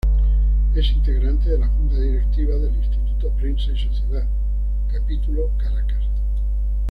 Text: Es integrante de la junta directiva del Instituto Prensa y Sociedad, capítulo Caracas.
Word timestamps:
Es 0.73 0.89
integrante 0.93 1.47
de 1.51 1.59
la 1.59 1.67
junta 1.67 1.93
directiva 1.99 2.55
del 2.55 2.75
Instituto 2.75 3.29
Prensa 3.37 3.69
y 3.71 3.77
Sociedad, 3.77 4.27
capítulo 4.91 5.51
Caracas. 5.59 6.03